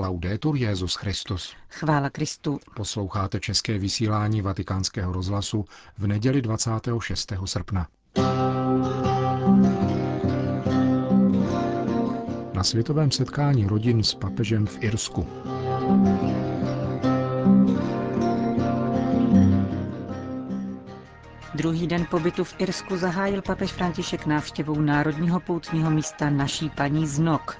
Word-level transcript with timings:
Laudetur 0.00 0.56
Jezus 0.56 0.94
Christus. 0.94 1.54
Chvála 1.68 2.10
Kristu. 2.10 2.58
Posloucháte 2.76 3.40
české 3.40 3.78
vysílání 3.78 4.42
Vatikánského 4.42 5.12
rozhlasu 5.12 5.64
v 5.98 6.06
neděli 6.06 6.42
26. 6.42 7.32
srpna. 7.44 7.86
Na 12.52 12.64
světovém 12.64 13.10
setkání 13.10 13.66
rodin 13.66 14.02
s 14.02 14.14
papežem 14.14 14.66
v 14.66 14.82
Irsku. 14.82 15.26
Druhý 21.54 21.86
den 21.86 22.06
pobytu 22.10 22.44
v 22.44 22.54
Irsku 22.58 22.96
zahájil 22.96 23.42
papež 23.42 23.72
František 23.72 24.26
návštěvou 24.26 24.80
národního 24.80 25.40
poutního 25.40 25.90
místa 25.90 26.30
naší 26.30 26.70
paní 26.70 27.06
Znok 27.06 27.56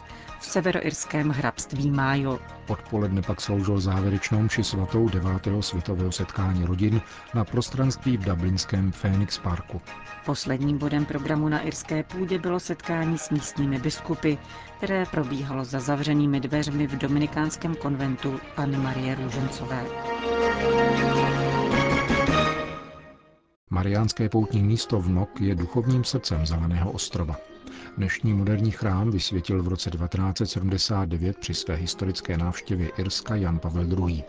severoirském 0.50 1.28
hrabství 1.30 1.90
Májo. 1.90 2.38
Odpoledne 2.68 3.22
pak 3.22 3.40
sloužil 3.40 3.80
závěrečnou 3.80 4.42
mši 4.42 4.64
svatou 4.64 5.08
9. 5.08 5.30
světového 5.60 6.12
setkání 6.12 6.64
rodin 6.66 7.00
na 7.34 7.44
prostranství 7.44 8.16
v 8.16 8.24
dublinském 8.24 8.92
Phoenix 8.92 9.38
Parku. 9.38 9.80
Posledním 10.26 10.78
bodem 10.78 11.04
programu 11.04 11.48
na 11.48 11.60
irské 11.60 12.02
půdě 12.02 12.38
bylo 12.38 12.60
setkání 12.60 13.18
s 13.18 13.30
místními 13.30 13.78
biskupy, 13.78 14.34
které 14.76 15.06
probíhalo 15.06 15.64
za 15.64 15.80
zavřenými 15.80 16.40
dveřmi 16.40 16.86
v 16.86 16.98
dominikánském 16.98 17.74
konventu 17.74 18.40
Panny 18.54 18.76
Marie 18.76 19.14
Růžencové. 19.14 19.84
Mariánské 23.70 24.28
poutní 24.28 24.62
místo 24.62 25.00
v 25.00 25.08
Nok 25.08 25.40
je 25.40 25.54
duchovním 25.54 26.04
srdcem 26.04 26.46
Zeleného 26.46 26.90
ostrova. 26.92 27.49
Dnešní 27.96 28.34
moderní 28.34 28.70
chrám 28.70 29.10
vysvětil 29.10 29.62
v 29.62 29.68
roce 29.68 29.90
1979 29.90 31.38
při 31.38 31.54
své 31.54 31.74
historické 31.74 32.36
návštěvě 32.36 32.88
Irska 32.98 33.36
Jan 33.36 33.58
Pavel 33.58 34.08
II. 34.08 34.24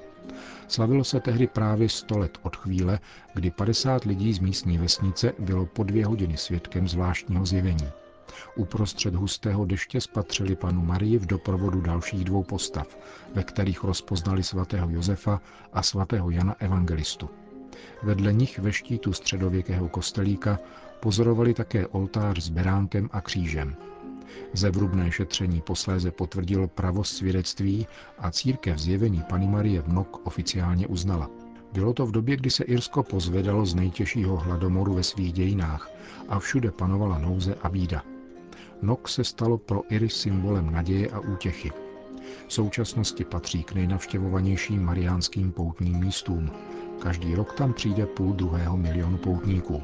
Slavilo 0.67 1.03
se 1.03 1.19
tehdy 1.19 1.47
právě 1.47 1.89
100 1.89 2.17
let 2.17 2.37
od 2.41 2.55
chvíle, 2.55 2.99
kdy 3.33 3.51
50 3.51 4.03
lidí 4.03 4.33
z 4.33 4.39
místní 4.39 4.77
vesnice 4.77 5.33
bylo 5.39 5.65
po 5.65 5.83
dvě 5.83 6.05
hodiny 6.05 6.37
svědkem 6.37 6.87
zvláštního 6.87 7.45
zjevení. 7.45 7.89
Uprostřed 8.55 9.15
hustého 9.15 9.65
deště 9.65 10.01
spatřili 10.01 10.55
panu 10.55 10.85
Marii 10.85 11.17
v 11.17 11.25
doprovodu 11.25 11.81
dalších 11.81 12.25
dvou 12.25 12.43
postav, 12.43 12.97
ve 13.35 13.43
kterých 13.43 13.83
rozpoznali 13.83 14.43
svatého 14.43 14.89
Josefa 14.89 15.41
a 15.73 15.83
svatého 15.83 16.29
Jana 16.29 16.55
Evangelistu. 16.59 17.29
Vedle 18.03 18.33
nich 18.33 18.59
ve 18.59 18.73
štítu 18.73 19.13
středověkého 19.13 19.89
kostelíka 19.89 20.59
pozorovali 20.99 21.53
také 21.53 21.87
oltář 21.87 22.43
s 22.43 22.49
beránkem 22.49 23.09
a 23.11 23.21
křížem. 23.21 23.75
Zevrubné 24.53 25.11
šetření 25.11 25.61
posléze 25.61 26.11
potvrdilo 26.11 26.67
pravost 26.67 27.15
svědectví 27.15 27.87
a 28.19 28.31
církev 28.31 28.79
zjevení 28.79 29.23
Pany 29.29 29.47
Marie 29.47 29.81
v 29.81 29.87
Nok 29.87 30.27
oficiálně 30.27 30.87
uznala. 30.87 31.29
Bylo 31.73 31.93
to 31.93 32.05
v 32.05 32.11
době, 32.11 32.37
kdy 32.37 32.49
se 32.49 32.63
Irsko 32.63 33.03
pozvedalo 33.03 33.65
z 33.65 33.75
nejtěžšího 33.75 34.37
hladomoru 34.37 34.93
ve 34.93 35.03
svých 35.03 35.33
dějinách 35.33 35.91
a 36.29 36.39
všude 36.39 36.71
panovala 36.71 37.17
nouze 37.17 37.55
a 37.63 37.69
bída. 37.69 38.03
Nok 38.81 39.09
se 39.09 39.23
stalo 39.23 39.57
pro 39.57 39.81
Iry 39.89 40.09
symbolem 40.09 40.71
naděje 40.71 41.09
a 41.09 41.19
útěchy. 41.19 41.71
V 42.47 42.53
současnosti 42.53 43.25
patří 43.25 43.63
k 43.63 43.73
nejnavštěvovanějším 43.73 44.83
mariánským 44.83 45.51
poutním 45.51 45.99
místům. 45.99 46.51
Každý 47.01 47.35
rok 47.35 47.53
tam 47.53 47.73
přijde 47.73 48.05
půl 48.05 48.33
druhého 48.33 48.77
milionu 48.77 49.17
poutníků. 49.17 49.83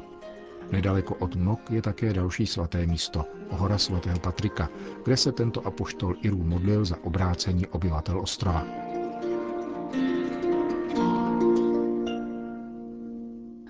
Nedaleko 0.72 1.14
od 1.14 1.34
Nok 1.34 1.70
je 1.70 1.82
také 1.82 2.12
další 2.12 2.46
svaté 2.46 2.86
místo, 2.86 3.24
hora 3.50 3.78
svatého 3.78 4.18
Patrika, 4.18 4.68
kde 5.04 5.16
se 5.16 5.32
tento 5.32 5.66
apoštol 5.66 6.14
Irů 6.22 6.44
modlil 6.44 6.84
za 6.84 6.96
obrácení 7.04 7.66
obyvatel 7.66 8.20
ostrova. 8.20 8.66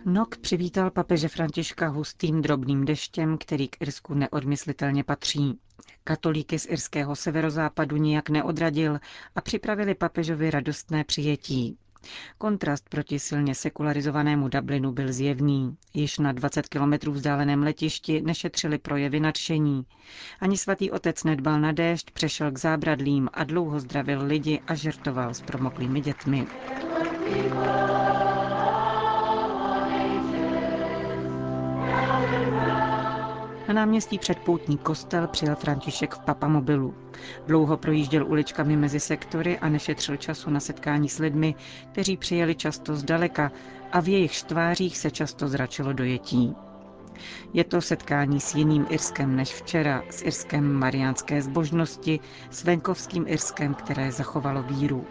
Nok 0.05 0.37
přivítal 0.37 0.91
papeže 0.91 1.29
Františka 1.29 1.89
hustým 1.89 2.43
drobným 2.43 2.85
deštěm, 2.85 3.39
který 3.39 3.69
k 3.69 3.77
Irsku 3.81 4.15
neodmyslitelně 4.15 5.05
patří. 5.05 5.59
Katolíky 6.05 6.59
z 6.59 6.67
irského 6.67 7.17
severozápadu 7.17 7.97
nijak 7.97 8.31
neodradil 8.31 8.99
a 9.35 9.41
připravili 9.41 9.95
papežovi 9.95 10.51
radostné 10.51 11.05
přijetí. 11.05 11.79
Kontrast 12.39 12.89
proti 12.89 13.19
silně 13.19 13.55
sekularizovanému 13.55 14.49
Dublinu 14.49 14.93
byl 14.93 15.13
zjevný. 15.13 15.77
Již 15.95 16.19
na 16.19 16.33
20 16.33 16.69
kilometrů 16.69 17.13
vzdáleném 17.13 17.63
letišti 17.63 18.21
nešetřili 18.21 18.79
projevy 18.79 19.21
nadšení. 19.21 19.87
Ani 20.41 20.57
svatý 20.59 20.91
otec 20.91 21.25
nedbal 21.25 21.61
na 21.61 21.73
déšť, 21.73 22.11
přešel 22.11 22.51
k 22.53 22.59
zábradlím 22.59 23.29
a 23.33 23.45
dlouho 23.45 23.81
zdravil 23.81 24.25
lidi 24.25 24.61
a 24.67 24.75
žertoval 24.75 25.35
s 25.35 25.41
promoklými 25.43 26.01
dětmi. 26.01 26.47
Na 33.69 33.75
náměstí 33.75 34.19
před 34.19 34.39
poutní 34.39 34.79
kostel 34.79 35.27
přijel 35.27 35.57
František 35.57 36.15
v 36.15 36.19
papamobilu. 36.19 36.95
Dlouho 37.47 37.77
projížděl 37.77 38.27
uličkami 38.27 38.77
mezi 38.77 39.01
sektory 39.01 39.59
a 39.59 39.69
nešetřil 39.69 40.17
času 40.17 40.51
na 40.51 40.61
setkání 40.61 41.09
s 41.09 41.19
lidmi, 41.19 41.55
kteří 41.93 42.17
přijeli 42.17 42.55
často 42.55 42.97
zdaleka 42.97 43.53
a 43.93 44.01
v 44.01 44.09
jejich 44.09 44.43
tvářích 44.43 44.99
se 44.99 45.11
často 45.11 45.49
zračilo 45.49 45.93
dojetí. 45.93 46.55
Je 47.53 47.65
to 47.65 47.81
setkání 47.81 48.41
s 48.41 48.55
jiným 48.55 48.87
Irskem 48.91 49.37
než 49.37 49.55
včera, 49.55 50.03
s 50.11 50.23
Irskem 50.23 50.73
mariánské 50.73 51.43
zbožnosti, 51.43 52.21
s 52.51 52.65
venkovským 52.65 53.25
Irskem, 53.29 53.75
které 53.75 54.13
zachovalo 54.13 54.63
víru. 54.63 55.07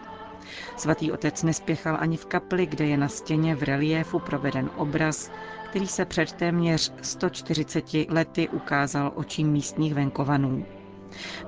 Svatý 0.76 1.12
otec 1.12 1.42
nespěchal 1.42 1.96
ani 2.00 2.16
v 2.16 2.26
kapli, 2.26 2.66
kde 2.66 2.86
je 2.86 2.96
na 2.96 3.08
stěně 3.08 3.54
v 3.54 3.62
reliéfu 3.62 4.18
proveden 4.18 4.70
obraz, 4.76 5.30
který 5.70 5.86
se 5.86 6.04
před 6.04 6.32
téměř 6.32 6.92
140 7.02 7.84
lety 8.08 8.48
ukázal 8.48 9.12
očím 9.14 9.48
místních 9.50 9.94
venkovanů. 9.94 10.66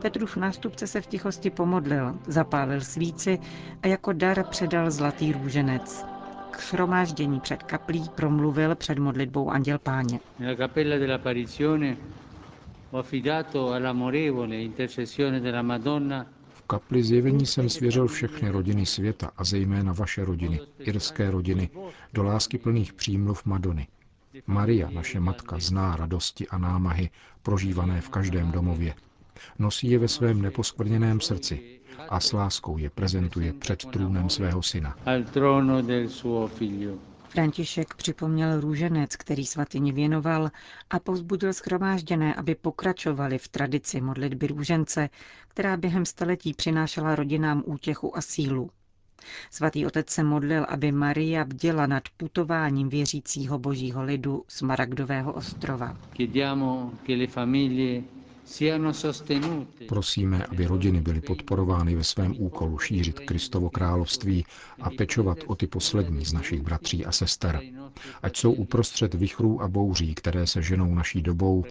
Petrův 0.02 0.36
nástupce 0.36 0.86
se 0.86 1.00
v 1.00 1.06
tichosti 1.06 1.50
pomodlil, 1.50 2.14
zapálil 2.26 2.80
svíci 2.80 3.38
a 3.82 3.86
jako 3.86 4.12
dar 4.12 4.44
předal 4.44 4.90
zlatý 4.90 5.32
růženec. 5.32 6.04
K 6.50 6.60
shromáždění 6.60 7.40
před 7.40 7.62
kaplí 7.62 8.08
promluvil 8.14 8.74
před 8.74 8.98
modlitbou 8.98 9.50
Anděl 9.50 9.78
Páně. 9.78 10.20
V 16.48 16.62
kapli 16.66 17.02
zjevení 17.02 17.46
jsem 17.46 17.68
svěřil 17.68 18.06
všechny 18.06 18.48
rodiny 18.50 18.86
světa 18.86 19.30
a 19.36 19.44
zejména 19.44 19.92
vaše 19.92 20.24
rodiny, 20.24 20.60
irské 20.78 21.30
rodiny, 21.30 21.70
do 22.12 22.22
lásky 22.22 22.58
plných 22.58 22.92
přímluv 22.92 23.44
Madony. 23.44 23.86
Maria, 24.46 24.90
naše 24.90 25.20
matka, 25.20 25.58
zná 25.58 25.96
radosti 25.96 26.48
a 26.48 26.58
námahy 26.58 27.10
prožívané 27.42 28.00
v 28.00 28.08
každém 28.08 28.52
domově. 28.52 28.94
Nosí 29.58 29.90
je 29.90 29.98
ve 29.98 30.08
svém 30.08 30.42
neposkvrněném 30.42 31.20
srdci 31.20 31.80
a 32.08 32.20
s 32.20 32.32
láskou 32.32 32.78
je 32.78 32.90
prezentuje 32.90 33.52
před 33.52 33.84
trůnem 33.84 34.30
svého 34.30 34.62
syna. 34.62 34.96
František 37.28 37.94
připomněl 37.94 38.60
růženec, 38.60 39.16
který 39.16 39.46
svatyni 39.46 39.92
věnoval 39.92 40.50
a 40.90 40.98
povzbudil 40.98 41.52
schromážděné, 41.52 42.34
aby 42.34 42.54
pokračovali 42.54 43.38
v 43.38 43.48
tradici 43.48 44.00
modlitby 44.00 44.46
růžence, 44.46 45.08
která 45.48 45.76
během 45.76 46.06
staletí 46.06 46.54
přinášela 46.54 47.14
rodinám 47.14 47.62
útěchu 47.66 48.16
a 48.16 48.20
sílu. 48.20 48.70
Svatý 49.50 49.86
otec 49.86 50.10
se 50.10 50.22
modlil, 50.22 50.66
aby 50.68 50.92
Maria 50.92 51.44
bděla 51.44 51.86
nad 51.86 52.02
putováním 52.16 52.88
věřícího 52.88 53.58
božího 53.58 54.02
lidu 54.02 54.44
z 54.48 54.62
Maragdového 54.62 55.32
ostrova. 55.32 55.94
Prosíme, 59.88 60.44
aby 60.46 60.66
rodiny 60.66 61.00
byly 61.00 61.20
podporovány 61.20 61.94
ve 61.94 62.04
svém 62.04 62.34
úkolu 62.38 62.78
šířit 62.78 63.20
Kristovo 63.20 63.70
království 63.70 64.44
a 64.80 64.90
pečovat 64.90 65.38
o 65.46 65.54
ty 65.54 65.66
poslední 65.66 66.24
z 66.24 66.32
našich 66.32 66.62
bratří 66.62 67.04
a 67.06 67.12
sester. 67.12 67.60
Ať 68.22 68.36
jsou 68.36 68.52
uprostřed 68.52 69.14
vichrů 69.14 69.62
a 69.62 69.68
bouří, 69.68 70.14
které 70.14 70.46
se 70.46 70.62
ženou 70.62 70.94
naší 70.94 71.22
dobou, 71.22 71.64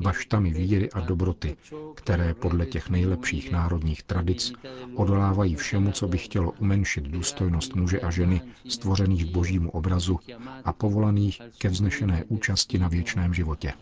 baštami 0.00 0.50
víry 0.50 0.90
a 0.90 1.00
dobroty, 1.00 1.56
které 1.94 2.34
podle 2.34 2.66
těch 2.66 2.90
nejlepších 2.90 3.50
národních 3.52 4.02
tradic 4.02 4.52
odolávají 4.94 5.54
všemu, 5.56 5.92
co 5.92 6.08
by 6.08 6.18
chtělo 6.18 6.52
umenšit 6.58 7.04
důstojnost 7.04 7.74
muže 7.74 8.00
a 8.00 8.10
ženy, 8.10 8.40
stvořených 8.68 9.24
božímu 9.24 9.70
obrazu 9.70 10.18
a 10.64 10.72
povolaných 10.72 11.40
ke 11.58 11.68
vznešené 11.68 12.24
účasti 12.28 12.78
na 12.78 12.88
věčném 12.88 13.34
životě. 13.34 13.72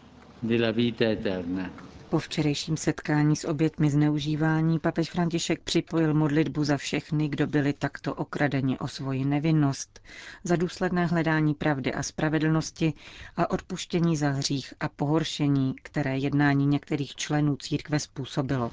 Po 2.09 2.19
včerejším 2.19 2.77
setkání 2.77 3.37
s 3.37 3.45
obětmi 3.45 3.91
zneužívání 3.91 4.79
papež 4.79 5.11
František 5.11 5.61
připojil 5.63 6.15
modlitbu 6.15 6.65
za 6.65 6.77
všechny, 6.77 7.29
kdo 7.29 7.47
byli 7.47 7.73
takto 7.73 8.15
okradeni 8.15 8.79
o 8.79 8.89
svoji 8.89 9.25
nevinnost, 9.25 10.01
za 10.45 10.57
důsledné 10.57 11.07
hledání 11.07 11.55
pravdy 11.55 11.93
a 11.95 12.03
spravedlnosti 12.03 12.93
a 13.37 13.51
odpuštění 13.51 14.17
za 14.17 14.31
hřích 14.31 14.75
a 14.81 14.89
pohoršení, 14.89 15.75
které 15.83 16.19
jednání 16.19 16.67
některých 16.67 17.15
členů 17.17 17.57
církve 17.57 17.99
způsobilo. 18.01 18.71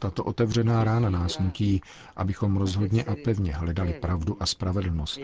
Tato 0.00 0.24
otevřená 0.24 0.84
rána 0.84 1.10
nás 1.10 1.38
nutí, 1.38 1.80
abychom 2.16 2.56
rozhodně 2.56 3.04
a 3.04 3.14
pevně 3.24 3.52
hledali 3.54 3.92
pravdu 3.92 4.36
a 4.40 4.46
spravedlnost. 4.46 5.20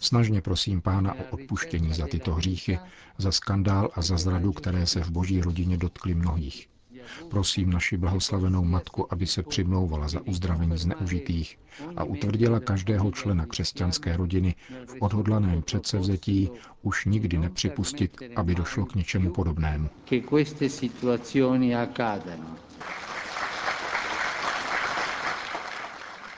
Snažně 0.00 0.40
prosím 0.40 0.80
Pána 0.82 1.14
o 1.14 1.24
odpuštění 1.30 1.94
za 1.94 2.06
tyto 2.06 2.34
hříchy, 2.34 2.78
za 3.18 3.32
skandál 3.32 3.90
a 3.94 4.02
za 4.02 4.16
zradu, 4.18 4.52
které 4.52 4.86
se 4.86 5.00
v 5.00 5.10
boží 5.10 5.40
rodině 5.40 5.76
dotkly 5.76 6.14
mnohých. 6.14 6.68
Prosím 7.30 7.70
naši 7.70 7.96
blahoslavenou 7.96 8.64
matku, 8.64 9.12
aby 9.12 9.26
se 9.26 9.42
přimlouvala 9.42 10.08
za 10.08 10.20
uzdravení 10.26 10.78
zneužitých 10.78 11.58
a 11.96 12.04
utvrdila 12.04 12.60
každého 12.60 13.10
člena 13.12 13.46
křesťanské 13.46 14.16
rodiny 14.16 14.54
v 14.86 14.94
odhodlaném 15.00 15.62
předsevzetí 15.62 16.50
už 16.82 17.04
nikdy 17.04 17.38
nepřipustit, 17.38 18.16
aby 18.36 18.54
došlo 18.54 18.86
k 18.86 18.94
něčemu 18.94 19.30
podobnému. 19.32 19.88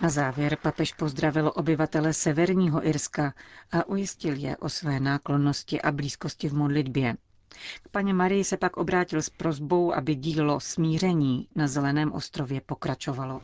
Na 0.03 0.09
závěr 0.09 0.57
papež 0.63 0.93
pozdravil 0.95 1.53
obyvatele 1.55 2.13
severního 2.13 2.87
Irska 2.87 3.35
a 3.73 3.89
ujistil 3.89 4.35
je 4.37 4.57
o 4.57 4.69
své 4.69 5.01
náklonnosti 5.01 5.83
a 5.83 5.93
blízkosti 5.93 6.49
v 6.49 6.53
modlitbě. 6.55 7.17
K 7.83 7.89
paně 7.89 8.15
Marii 8.15 8.45
se 8.45 8.57
pak 8.57 8.77
obrátil 8.77 9.23
s 9.23 9.31
prozbou, 9.31 9.95
aby 9.95 10.15
dílo 10.15 10.61
smíření 10.61 11.49
na 11.57 11.67
Zeleném 11.67 12.13
ostrově 12.13 12.61
pokračovalo. 12.61 13.41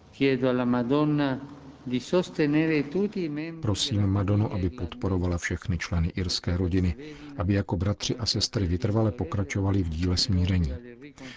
Prosím 3.62 4.06
Madonu, 4.06 4.52
aby 4.52 4.70
podporovala 4.70 5.38
všechny 5.38 5.78
členy 5.78 6.08
irské 6.08 6.56
rodiny, 6.56 6.94
aby 7.38 7.54
jako 7.54 7.76
bratři 7.76 8.16
a 8.16 8.26
sestry 8.26 8.66
vytrvale 8.66 9.12
pokračovali 9.12 9.82
v 9.82 9.88
díle 9.88 10.16
smíření. 10.16 10.72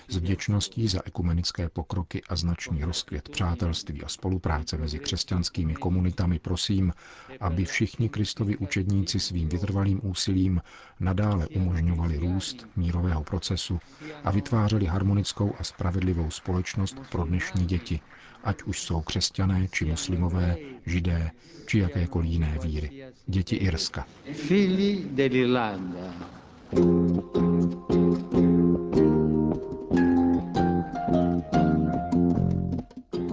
S 0.07 0.15
vděčností 0.17 0.87
za 0.87 1.01
ekumenické 1.05 1.69
pokroky 1.69 2.21
a 2.29 2.35
značný 2.35 2.83
rozkvět 2.83 3.29
přátelství 3.29 4.03
a 4.03 4.07
spolupráce 4.07 4.77
mezi 4.77 4.99
křesťanskými 4.99 5.75
komunitami 5.75 6.39
prosím, 6.39 6.93
aby 7.39 7.65
všichni 7.65 8.09
Kristovi 8.09 8.57
učedníci 8.57 9.19
svým 9.19 9.49
vytrvalým 9.49 9.99
úsilím 10.03 10.61
nadále 10.99 11.47
umožňovali 11.47 12.17
růst 12.17 12.67
mírového 12.75 13.23
procesu 13.23 13.79
a 14.23 14.31
vytvářeli 14.31 14.85
harmonickou 14.85 15.53
a 15.59 15.63
spravedlivou 15.63 16.29
společnost 16.31 16.95
pro 17.11 17.23
dnešní 17.23 17.65
děti, 17.65 17.99
ať 18.43 18.63
už 18.63 18.81
jsou 18.81 19.01
křesťané 19.01 19.67
či 19.71 19.85
muslimové, 19.85 20.55
židé 20.85 21.31
či 21.65 21.79
jakékoliv 21.79 22.29
jiné 22.31 22.59
víry. 22.63 23.03
Děti 23.27 23.55
Irska. 23.55 24.05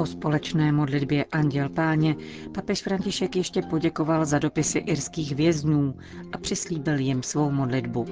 Po 0.05 0.09
společné 0.09 0.73
modlitbě 0.73 1.25
Anděl 1.25 1.69
Páně 1.69 2.17
papež 2.55 2.83
František 2.83 3.37
ještě 3.37 3.63
poděkoval 3.63 4.25
za 4.25 4.39
dopisy 4.39 4.79
irských 4.79 5.35
vězňů 5.35 5.95
a 6.33 6.39
přislíbil 6.39 6.99
jim 6.99 7.23
svou 7.23 7.51
modlitbu. 7.51 8.07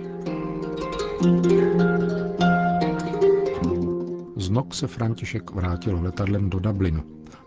Z 4.36 4.50
Nok 4.50 4.74
se 4.74 4.86
František 4.86 5.50
vrátil 5.50 6.00
letadlem 6.02 6.50
do 6.50 6.58
Dublinu. 6.58 7.04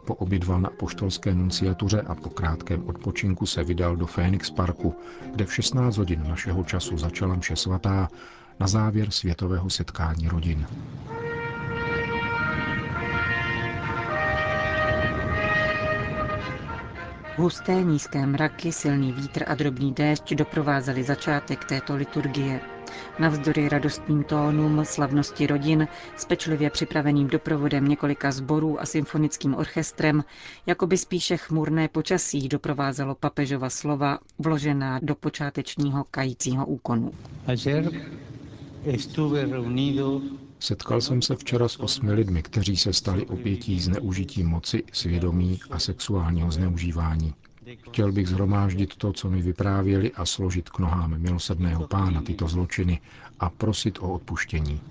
Poobědval 0.07 0.62
na 0.62 0.69
poštolské 0.69 1.36
nunciatuře 1.36 2.01
a 2.01 2.15
po 2.15 2.30
krátkém 2.30 2.88
odpočinku 2.88 3.45
se 3.45 3.63
vydal 3.63 3.95
do 3.95 4.06
Phoenix 4.06 4.50
Parku, 4.51 4.95
kde 5.36 5.45
v 5.45 5.53
16 5.53 5.97
hodin 5.97 6.24
našeho 6.30 6.63
času 6.63 6.97
začala 6.97 7.36
mše 7.36 7.56
svatá 7.56 8.09
na 8.59 8.68
závěr 8.68 9.12
světového 9.12 9.69
setkání 9.69 10.27
rodin. 10.27 10.68
Husté 17.38 17.84
nízké 17.84 18.26
mraky, 18.26 18.72
silný 18.72 19.12
vítr 19.12 19.44
a 19.48 19.56
drobný 19.56 19.92
déšť 19.94 20.34
doprovázeli 20.34 21.04
začátek 21.04 21.66
této 21.66 21.96
liturgie. 21.96 22.62
Navzdory 23.20 23.70
radostným 23.70 24.24
tónům 24.24 24.86
slavnosti 24.86 25.48
rodin, 25.48 25.88
s 26.18 26.26
pečlivě 26.26 26.70
připraveným 26.70 27.28
doprovodem 27.28 27.88
několika 27.88 28.32
sborů 28.32 28.82
a 28.82 28.86
symfonickým 28.86 29.56
orchestrem, 29.56 30.24
jako 30.66 30.88
by 30.88 30.98
spíše 30.98 31.38
chmurné 31.38 31.88
počasí 31.88 32.48
doprovázelo 32.48 33.16
papežova 33.16 33.70
slova 33.70 34.20
vložená 34.40 35.00
do 35.04 35.16
počátečního 35.16 36.06
kajícího 36.12 36.66
úkonu. 36.66 37.12
Setkal 40.66 41.02
jsem 41.02 41.22
se 41.22 41.36
včera 41.36 41.68
s 41.68 41.80
osmi 41.80 42.14
lidmi, 42.14 42.44
kteří 42.44 42.78
se 42.78 42.94
stali 42.94 43.26
obětí 43.26 43.80
zneužití 43.80 44.44
moci, 44.44 44.84
svědomí 44.92 45.60
a 45.70 45.80
sexuálního 45.80 46.52
zneužívání. 46.52 47.34
Chtěl 47.90 48.12
bych 48.12 48.28
zhromáždit 48.28 48.96
to, 48.96 49.14
co 49.14 49.30
mi 49.30 49.42
vyprávěli 49.42 50.12
a 50.12 50.26
složit 50.26 50.70
k 50.70 50.80
nohám 50.80 51.18
milosrdného 51.18 51.88
pána 51.88 52.22
tyto 52.22 52.48
zločiny 52.48 53.02
a 53.40 53.50
prosit 53.50 53.98
o 54.00 54.14
odpuštění. 54.14 54.82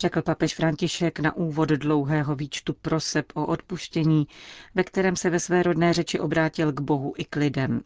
Řekl 0.00 0.22
papež 0.22 0.54
František 0.54 1.20
na 1.20 1.36
úvod 1.36 1.68
dlouhého 1.68 2.36
výčtu 2.36 2.72
proseb 2.82 3.26
o 3.34 3.46
odpuštění, 3.46 4.26
ve 4.74 4.84
kterém 4.84 5.16
se 5.16 5.30
ve 5.30 5.40
své 5.40 5.62
rodné 5.62 5.92
řeči 5.92 6.20
obrátil 6.20 6.72
k 6.72 6.80
Bohu 6.80 7.14
i 7.18 7.24
k 7.24 7.36
lidem. 7.36 7.80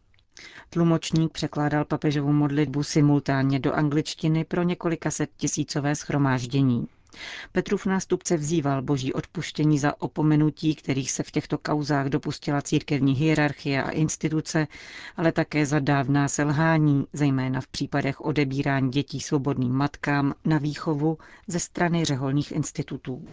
Tlumočník 0.70 1.32
překládal 1.32 1.84
papežovu 1.84 2.32
modlitbu 2.32 2.82
simultánně 2.82 3.58
do 3.58 3.73
angličtiny 3.73 4.44
pro 4.44 4.62
několika 4.62 5.11
set 5.11 5.31
tisícové 5.37 5.94
schromáždění. 5.96 6.87
Petrův 7.52 7.87
nástupce 7.87 8.37
vzýval 8.37 8.82
boží 8.82 9.12
odpuštění 9.12 9.79
za 9.79 10.02
opomenutí, 10.02 10.75
kterých 10.75 11.11
se 11.11 11.23
v 11.23 11.31
těchto 11.31 11.58
kauzách 11.58 12.06
dopustila 12.06 12.62
církevní 12.62 13.14
hierarchie 13.14 13.82
a 13.82 13.90
instituce, 13.90 14.67
ale 15.17 15.32
také 15.32 15.67
za 15.67 15.79
dávná 15.79 16.29
selhání, 16.29 17.05
zejména 17.12 17.61
v 17.61 17.67
případech 17.67 18.20
odebírání 18.20 18.90
dětí 18.90 19.20
svobodným 19.20 19.73
matkám 19.73 20.34
na 20.44 20.58
výchovu 20.58 21.19
ze 21.46 21.61
strany 21.61 22.05
řeholních 22.05 22.52
institutů. 22.52 23.25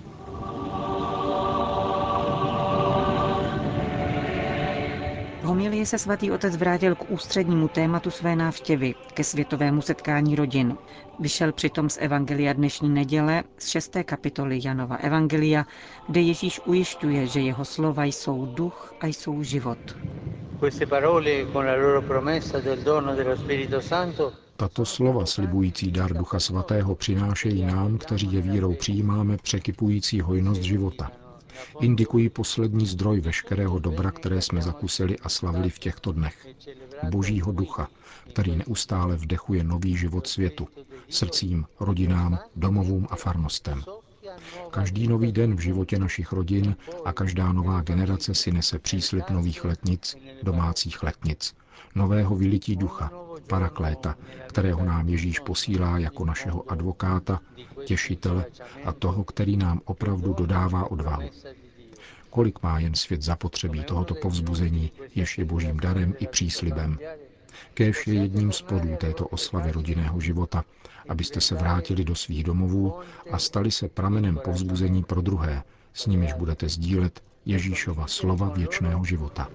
Homilii 5.59 5.85
se 5.85 5.97
svatý 5.97 6.31
otec 6.31 6.55
vrátil 6.57 6.95
k 6.95 7.11
ústřednímu 7.11 7.67
tématu 7.67 8.11
své 8.11 8.35
návštěvy, 8.35 8.95
ke 9.13 9.23
světovému 9.23 9.81
setkání 9.81 10.35
rodin. 10.35 10.77
Vyšel 11.19 11.51
přitom 11.51 11.89
z 11.89 11.97
Evangelia 12.01 12.53
dnešní 12.53 12.89
neděle 12.89 13.43
z 13.57 13.67
šesté 13.67 14.03
kapitoly 14.03 14.59
Janova 14.63 14.95
Evangelia, 14.95 15.65
kde 16.07 16.21
Ježíš 16.21 16.61
ujišťuje, 16.65 17.27
že 17.27 17.39
jeho 17.39 17.65
slova 17.65 18.03
jsou 18.05 18.45
duch 18.45 18.93
a 19.01 19.07
jsou 19.07 19.43
život. 19.43 19.77
Tato 24.57 24.85
slova 24.85 25.25
slibující 25.25 25.91
dar 25.91 26.13
Ducha 26.13 26.39
Svatého 26.39 26.95
přinášejí 26.95 27.65
nám, 27.65 27.97
kteří 27.97 28.33
je 28.33 28.41
vírou 28.41 28.75
přijímáme, 28.75 29.37
překypující 29.37 30.21
hojnost 30.21 30.61
života 30.61 31.11
indikují 31.79 32.29
poslední 32.29 32.85
zdroj 32.85 33.21
veškerého 33.21 33.79
dobra, 33.79 34.11
které 34.11 34.41
jsme 34.41 34.61
zakusili 34.61 35.19
a 35.19 35.29
slavili 35.29 35.69
v 35.69 35.79
těchto 35.79 36.11
dnech. 36.11 36.47
Božího 37.09 37.51
ducha, 37.51 37.87
který 38.29 38.55
neustále 38.55 39.15
vdechuje 39.15 39.63
nový 39.63 39.97
život 39.97 40.27
světu, 40.27 40.67
srdcím, 41.09 41.65
rodinám, 41.79 42.39
domovům 42.55 43.07
a 43.09 43.15
farnostem. 43.15 43.83
Každý 44.71 45.07
nový 45.07 45.31
den 45.31 45.55
v 45.55 45.59
životě 45.59 45.99
našich 45.99 46.31
rodin 46.31 46.75
a 47.05 47.13
každá 47.13 47.53
nová 47.53 47.81
generace 47.81 48.35
si 48.35 48.51
nese 48.51 48.79
příslip 48.79 49.29
nových 49.29 49.65
letnic, 49.65 50.15
domácích 50.43 51.03
letnic, 51.03 51.55
nového 51.95 52.35
vylití 52.35 52.75
ducha, 52.75 53.11
parakléta, 53.47 54.15
kterého 54.47 54.85
nám 54.85 55.09
Ježíš 55.09 55.39
posílá 55.39 55.97
jako 55.97 56.25
našeho 56.25 56.71
advokáta, 56.71 57.39
těšitele 57.85 58.45
a 58.85 58.91
toho, 58.91 59.23
který 59.23 59.57
nám 59.57 59.81
opravdu 59.85 60.33
dodává 60.33 60.91
odvahu. 60.91 61.29
Kolik 62.29 62.63
má 62.63 62.79
jen 62.79 62.95
svět 62.95 63.21
zapotřebí 63.21 63.83
tohoto 63.83 64.15
povzbuzení, 64.15 64.91
jež 65.15 65.37
je 65.37 65.45
božím 65.45 65.77
darem 65.77 66.13
i 66.19 66.27
příslibem. 66.27 66.99
Kéž 67.73 68.07
je 68.07 68.13
jedním 68.13 68.51
z 68.51 68.61
plodů 68.61 68.95
této 68.95 69.27
oslavy 69.27 69.71
rodinného 69.71 70.19
života, 70.19 70.63
abyste 71.09 71.41
se 71.41 71.55
vrátili 71.55 72.03
do 72.03 72.15
svých 72.15 72.43
domovů 72.43 72.99
a 73.31 73.39
stali 73.39 73.71
se 73.71 73.89
pramenem 73.89 74.39
povzbuzení 74.43 75.03
pro 75.03 75.21
druhé, 75.21 75.63
s 75.93 76.05
nimiž 76.05 76.33
budete 76.33 76.69
sdílet 76.69 77.23
Ježíšova 77.49 78.07
slova 78.07 78.49
věčného 78.49 79.05
života. 79.05 79.49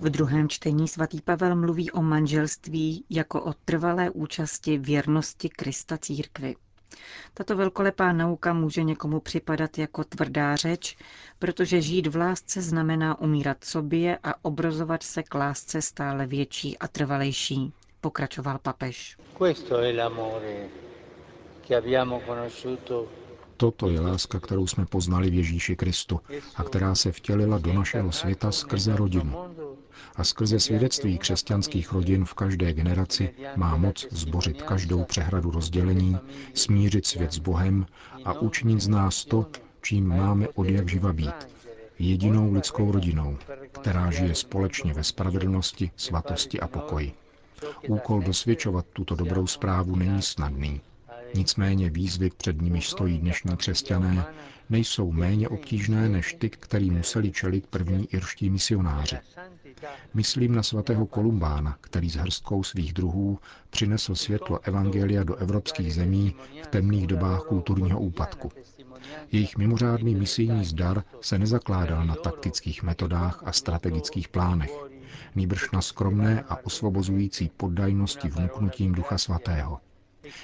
V 0.00 0.10
druhém 0.10 0.48
čtení 0.48 0.88
svatý 0.88 1.20
Pavel 1.20 1.56
mluví 1.56 1.90
o 1.90 2.02
manželství 2.02 3.04
jako 3.10 3.42
o 3.42 3.52
trvalé 3.64 4.10
účasti 4.10 4.78
věrnosti 4.78 5.48
Krista 5.48 5.98
církvy. 5.98 6.54
Tato 7.34 7.56
velkolepá 7.56 8.12
nauka 8.12 8.52
může 8.52 8.82
někomu 8.82 9.20
připadat 9.20 9.78
jako 9.78 10.04
tvrdá 10.04 10.56
řeč, 10.56 10.96
protože 11.38 11.82
žít 11.82 12.06
v 12.06 12.16
lásce 12.16 12.62
znamená 12.62 13.20
umírat 13.20 13.64
sobě 13.64 14.18
a 14.22 14.44
obrozovat 14.44 15.02
se 15.02 15.22
k 15.22 15.34
lásce 15.34 15.82
stále 15.82 16.26
větší 16.26 16.78
a 16.78 16.88
trvalejší, 16.88 17.72
pokračoval 18.00 18.58
papež. 18.58 19.16
Toto 23.58 23.90
je 23.90 24.00
láska, 24.00 24.40
kterou 24.40 24.66
jsme 24.66 24.86
poznali 24.86 25.30
v 25.30 25.34
Ježíši 25.34 25.76
Kristu 25.76 26.20
a 26.56 26.64
která 26.64 26.94
se 26.94 27.12
vtělila 27.12 27.58
do 27.58 27.72
našeho 27.72 28.12
světa 28.12 28.52
skrze 28.52 28.96
rodinu. 28.96 29.34
A 30.16 30.24
skrze 30.24 30.60
svědectví 30.60 31.18
křesťanských 31.18 31.92
rodin 31.92 32.24
v 32.24 32.34
každé 32.34 32.72
generaci 32.72 33.30
má 33.56 33.76
moc 33.76 34.06
zbořit 34.10 34.62
každou 34.62 35.04
přehradu 35.04 35.50
rozdělení, 35.50 36.18
smířit 36.54 37.06
svět 37.06 37.32
s 37.32 37.38
Bohem 37.38 37.86
a 38.24 38.32
učinit 38.32 38.80
z 38.80 38.88
nás 38.88 39.24
to, 39.24 39.46
čím 39.82 40.08
máme 40.08 40.48
od 40.48 40.68
jak 40.68 40.88
živa 40.88 41.12
být, 41.12 41.48
jedinou 41.98 42.52
lidskou 42.52 42.92
rodinou, 42.92 43.36
která 43.72 44.10
žije 44.10 44.34
společně 44.34 44.94
ve 44.94 45.04
spravedlnosti, 45.04 45.90
svatosti 45.96 46.60
a 46.60 46.68
pokoji. 46.68 47.12
Úkol 47.88 48.22
dosvědčovat 48.22 48.86
tuto 48.92 49.14
dobrou 49.14 49.46
zprávu 49.46 49.96
není 49.96 50.22
snadný. 50.22 50.80
Nicméně 51.34 51.90
výzvy, 51.90 52.30
před 52.36 52.62
nimiž 52.62 52.88
stojí 52.88 53.18
dnešní 53.18 53.56
křesťané, 53.56 54.24
nejsou 54.70 55.12
méně 55.12 55.48
obtížné 55.48 56.08
než 56.08 56.34
ty, 56.38 56.50
který 56.50 56.90
museli 56.90 57.32
čelit 57.32 57.66
první 57.66 58.08
irští 58.14 58.50
misionáři. 58.50 59.16
Myslím 60.14 60.54
na 60.54 60.62
svatého 60.62 61.06
Kolumbána, 61.06 61.76
který 61.80 62.10
s 62.10 62.14
hrstkou 62.14 62.62
svých 62.62 62.92
druhů 62.92 63.38
přinesl 63.70 64.14
světlo 64.14 64.58
Evangelia 64.62 65.24
do 65.24 65.34
evropských 65.36 65.94
zemí 65.94 66.34
v 66.62 66.66
temných 66.66 67.06
dobách 67.06 67.42
kulturního 67.42 68.00
úpadku. 68.00 68.52
Jejich 69.32 69.56
mimořádný 69.56 70.14
misijní 70.14 70.64
zdar 70.64 71.04
se 71.20 71.38
nezakládal 71.38 72.06
na 72.06 72.14
taktických 72.14 72.82
metodách 72.82 73.42
a 73.44 73.52
strategických 73.52 74.28
plánech, 74.28 74.70
nýbrž 75.34 75.70
na 75.70 75.80
skromné 75.82 76.44
a 76.48 76.56
osvobozující 76.66 77.50
poddajnosti 77.56 78.28
vnuknutím 78.28 78.92
Ducha 78.92 79.18
Svatého. 79.18 79.80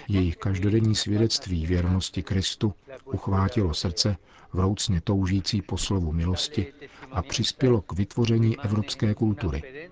Jejich 0.09 0.37
každodenní 0.37 0.95
svědectví 0.95 1.67
věrnosti 1.67 2.23
Kristu 2.23 2.75
uchvátilo 3.05 3.75
srdce 3.75 4.17
vroucně 4.53 5.01
toužící 5.01 5.63
po 5.63 5.79
slovu 5.79 6.13
milosti 6.13 6.73
a 7.13 7.23
přispělo 7.23 7.81
k 7.81 7.93
vytvoření 7.93 8.61
evropské 8.61 9.15
kultury. 9.15 9.91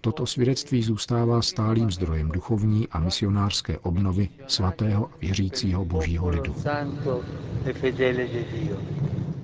Toto 0.00 0.26
svědectví 0.26 0.82
zůstává 0.82 1.42
stálým 1.42 1.90
zdrojem 1.90 2.28
duchovní 2.28 2.88
a 2.88 2.98
misionářské 2.98 3.78
obnovy 3.78 4.28
svatého 4.46 5.06
a 5.06 5.16
věřícího 5.20 5.84
božího 5.84 6.28
lidu. 6.28 6.54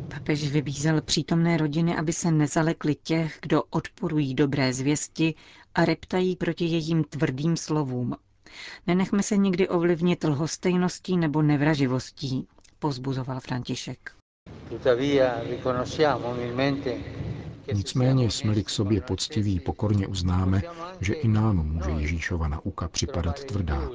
Papež 0.08 0.50
vybízel 0.52 1.00
přítomné 1.00 1.56
rodiny, 1.56 1.96
aby 1.96 2.12
se 2.12 2.30
nezalekli 2.30 2.94
těch, 2.94 3.38
kdo 3.42 3.62
odporují 3.70 4.34
dobré 4.34 4.72
zvěsti 4.72 5.34
a 5.74 5.84
reptají 5.84 6.36
proti 6.36 6.64
jejím 6.64 7.04
tvrdým 7.04 7.56
slovům. 7.56 8.14
Nenechme 8.86 9.22
se 9.22 9.36
nikdy 9.36 9.68
ovlivnit 9.68 10.24
lhostejností 10.24 11.16
nebo 11.16 11.42
nevraživostí, 11.42 12.46
pozbuzoval 12.78 13.40
František. 13.40 14.10
Nicméně 17.74 18.30
jsme-li 18.30 18.64
k 18.64 18.70
sobě 18.70 19.00
poctiví, 19.00 19.60
pokorně 19.60 20.06
uznáme, 20.06 20.62
že 21.00 21.14
i 21.14 21.28
nám 21.28 21.56
může 21.56 21.90
Ježíšova 21.90 22.48
nauka 22.48 22.88
připadat 22.88 23.44
tvrdá. 23.44 23.90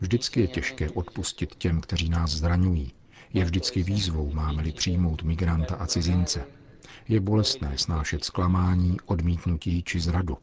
Vždycky 0.00 0.40
je 0.40 0.46
těžké 0.46 0.90
odpustit 0.90 1.54
těm, 1.54 1.80
kteří 1.80 2.08
nás 2.08 2.30
zraňují. 2.30 2.92
Je 3.32 3.44
vždycky 3.44 3.82
výzvou, 3.82 4.32
máme-li 4.32 4.72
přijmout 4.72 5.22
migranta 5.22 5.74
a 5.74 5.86
cizince. 5.86 6.44
Je 7.08 7.20
bolestné 7.20 7.78
snášet 7.78 8.24
zklamání, 8.24 8.96
odmítnutí 9.06 9.82
či 9.82 10.00
zradu. 10.00 10.38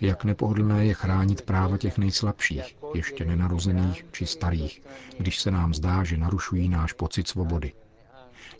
Jak 0.00 0.24
nepohodlné 0.24 0.86
je 0.86 0.94
chránit 0.94 1.42
práva 1.42 1.78
těch 1.78 1.98
nejslabších, 1.98 2.76
ještě 2.94 3.24
nenarozených 3.24 4.04
či 4.12 4.26
starých, 4.26 4.82
když 5.18 5.40
se 5.40 5.50
nám 5.50 5.74
zdá, 5.74 6.04
že 6.04 6.16
narušují 6.16 6.68
náš 6.68 6.92
pocit 6.92 7.28
svobody. 7.28 7.72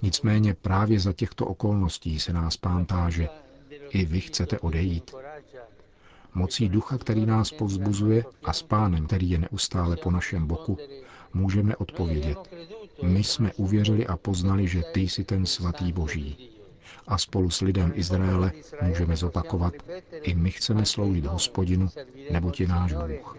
Nicméně 0.02 0.54
právě 0.54 1.00
za 1.00 1.12
těchto 1.12 1.46
okolností 1.46 2.20
se 2.20 2.32
nás 2.32 2.56
pán 2.56 2.86
táže, 2.86 3.28
i 3.90 4.04
vy 4.04 4.20
chcete 4.20 4.58
odejít. 4.58 5.14
Mocí 6.34 6.68
ducha, 6.68 6.98
který 6.98 7.26
nás 7.26 7.50
povzbuzuje 7.50 8.24
a 8.44 8.52
s 8.52 8.62
pánem, 8.62 9.06
který 9.06 9.30
je 9.30 9.38
neustále 9.38 9.96
po 9.96 10.10
našem 10.10 10.46
boku, 10.46 10.78
můžeme 11.34 11.76
odpovědět. 11.76 12.38
My 13.02 13.24
jsme 13.24 13.52
uvěřili 13.52 14.06
a 14.06 14.16
poznali, 14.16 14.68
že 14.68 14.82
ty 14.82 15.00
jsi 15.00 15.24
ten 15.24 15.46
svatý 15.46 15.92
boží. 15.92 16.53
A 17.06 17.18
spolu 17.18 17.50
s 17.50 17.60
lidem 17.60 17.92
Izraele 17.94 18.52
můžeme 18.82 19.16
zopakovat, 19.16 19.74
i 20.22 20.34
my 20.34 20.50
chceme 20.50 20.86
sloužit 20.86 21.26
hospodinu, 21.26 21.88
nebo 22.30 22.50
ti 22.50 22.66
náš 22.66 22.92
Bůh. 22.92 23.36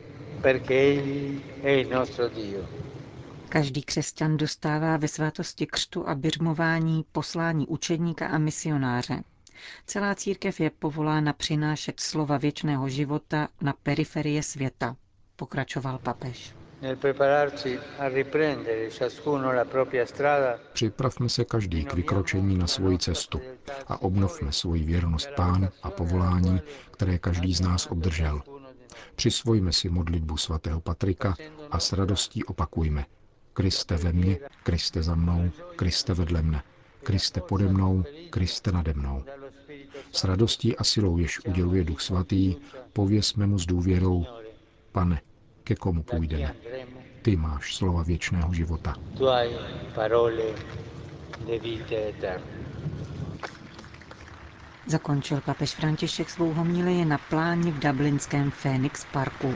Každý 3.50 3.82
křesťan 3.84 4.38
dostává 4.38 4.98
ve 4.98 5.08
svátosti 5.08 5.66
křtu 5.66 6.10
a 6.10 6.16
běžmování 6.16 7.06
poslání 7.12 7.68
učedníka 7.68 8.28
a 8.28 8.38
misionáře. 8.38 9.24
Celá 9.86 10.16
církev 10.16 10.60
je 10.60 10.70
povolána 10.70 11.34
přinášet 11.34 12.00
slova 12.00 12.38
věčného 12.38 12.90
života 12.90 13.48
na 13.62 13.74
periferie 13.84 14.44
světa, 14.44 14.96
pokračoval 15.36 15.98
papež. 15.98 16.54
Připravme 20.74 21.29
se 21.29 21.46
každý 21.46 21.86
k 21.86 21.94
vykročení 21.94 22.58
na 22.58 22.67
svoji 22.67 22.98
cestu 22.98 23.41
a 23.88 24.01
obnovme 24.01 24.51
svoji 24.51 24.84
věrnost 24.84 25.29
Pánu 25.36 25.67
a 25.84 25.89
povolání, 25.89 26.62
které 26.91 27.17
každý 27.20 27.53
z 27.55 27.62
nás 27.62 27.86
obdržel. 27.86 28.41
Přisvojme 29.15 29.74
si 29.74 29.89
modlitbu 29.89 30.38
svatého 30.38 30.82
Patrika 30.82 31.36
a 31.72 31.79
s 31.79 31.94
radostí 31.94 32.44
opakujme. 32.44 33.05
Kriste 33.53 33.98
ve 33.98 34.13
mně, 34.13 34.39
Kriste 34.63 35.03
za 35.03 35.15
mnou, 35.15 35.51
Kriste 35.75 36.13
vedle 36.13 36.41
mne, 36.41 36.63
Kriste 37.03 37.41
pode 37.41 37.67
mnou, 37.67 38.03
Kriste 38.29 38.72
nade 38.72 38.94
mnou. 38.94 39.24
S 40.12 40.24
radostí 40.24 40.77
a 40.77 40.84
silou, 40.84 41.17
jež 41.17 41.39
uděluje 41.46 41.84
Duch 41.84 42.01
Svatý, 42.01 42.55
pověsme 42.94 43.48
mu 43.48 43.60
s 43.60 43.65
důvěrou, 43.65 44.25
Pane, 44.91 45.22
ke 45.65 45.75
komu 45.75 46.03
půjdeme? 46.03 46.55
Ty 47.22 47.36
máš 47.36 47.75
slova 47.75 48.03
věčného 48.03 48.53
života. 48.53 48.93
Zakončil 54.88 55.41
papež 55.41 55.74
František 55.74 56.29
svou 56.29 56.53
homílii 56.53 57.05
na 57.05 57.17
pláni 57.17 57.72
v 57.72 57.79
dublinském 57.79 58.51
Phoenix 58.51 59.05
Parku. 59.12 59.55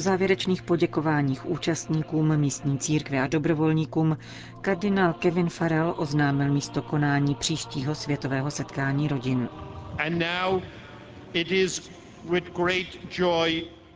Po 0.00 0.04
závěrečných 0.04 0.62
poděkováních 0.62 1.46
účastníkům 1.46 2.36
místní 2.36 2.78
církve 2.78 3.20
a 3.20 3.26
dobrovolníkům 3.26 4.18
kardinál 4.60 5.12
Kevin 5.12 5.48
Farrell 5.48 5.94
oznámil 5.96 6.52
místo 6.52 6.82
konání 6.82 7.34
příštího 7.34 7.94
světového 7.94 8.50
setkání 8.50 9.08
rodin. 9.08 9.48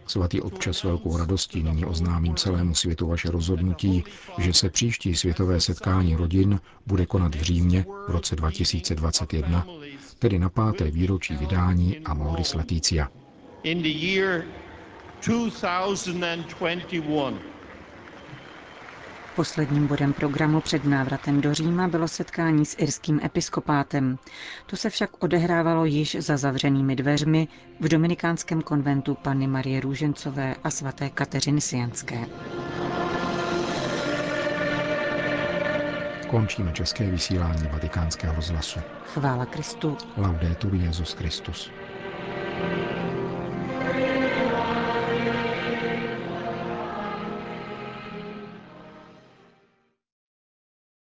Svatý 0.07 0.41
otče 0.41 0.73
s 0.73 0.83
velkou 0.83 1.17
radostí 1.17 1.63
nyní 1.63 1.85
oznámím 1.85 2.35
celému 2.37 2.75
světu 2.75 3.07
vaše 3.07 3.31
rozhodnutí, 3.31 4.05
že 4.39 4.53
se 4.53 4.71
příští 4.71 5.17
světové 5.17 5.61
setkání 5.61 6.17
rodin 6.17 6.61
bude 6.87 7.07
konat 7.07 7.35
v 7.35 7.43
Římě 7.43 7.85
v 8.09 8.11
roce 8.11 8.37
2021, 8.37 9.67
tedy 10.19 10.39
na 10.39 10.49
páté 10.49 10.91
výročí 10.91 11.37
vydání 11.37 11.99
Amoris 11.99 12.55
Laetitia. 12.55 13.09
2021. 15.27 17.39
Posledním 19.37 19.87
bodem 19.87 20.13
programu 20.13 20.61
před 20.61 20.85
návratem 20.85 21.41
do 21.41 21.55
Říma 21.55 21.89
bylo 21.89 22.09
setkání 22.09 22.67
s 22.67 22.77
irským 22.79 23.21
episkopátem. 23.25 24.19
To 24.67 24.77
se 24.77 24.91
však 24.91 25.23
odehrávalo 25.23 25.85
již 25.85 26.17
za 26.21 26.37
zavřenými 26.37 26.97
dveřmi 26.97 27.49
v 27.81 27.89
dominikánském 27.89 28.63
konventu 28.63 29.15
Panny 29.15 29.47
Marie 29.47 29.81
Růžencové 29.81 30.55
a 30.65 30.71
svaté 30.71 31.11
Kateřiny 31.11 31.61
Sianské. 31.61 32.27
Končíme 36.31 36.73
české 36.73 37.11
vysílání 37.11 37.69
vatikánského 37.73 38.35
rozhlasu. 38.35 38.81
Chvála 39.07 39.47
Kristu. 39.47 39.97
Laudetur 40.17 40.75
Jezus 40.75 41.17
you 41.21 41.84